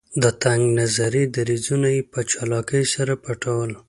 د 0.23 0.23
تنګ 0.43 0.61
نظري 0.79 1.23
دریځونه 1.35 1.87
یې 1.95 2.01
په 2.13 2.19
چالاکۍ 2.31 2.83
سره 2.95 3.13
پټول. 3.23 3.71